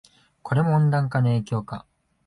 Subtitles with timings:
[0.41, 1.85] これも温暖化の影響か